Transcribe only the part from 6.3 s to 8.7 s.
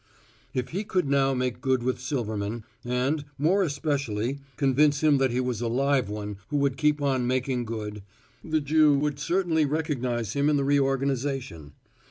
who would keep on making good, the